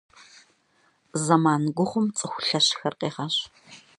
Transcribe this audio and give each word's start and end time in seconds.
Зэман 1.23 1.63
гугъум 1.77 2.07
цӏыху 2.17 2.43
лъэщхэр 2.47 2.93
къегъэщӏ. 2.99 3.41